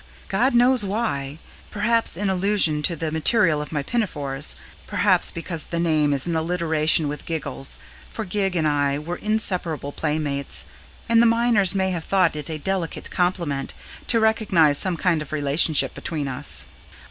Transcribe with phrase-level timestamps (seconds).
[0.29, 1.37] God knows why;
[1.69, 4.55] perhaps in allusion to the material of my pinafores;
[4.87, 7.77] perhaps because the name is in alliteration with "Giggles,"
[8.09, 10.65] for Gig and I were inseparable playmates,
[11.07, 13.75] and the miners may have thought it a delicate compliment
[14.07, 16.65] to recognize some kind of relationship between us.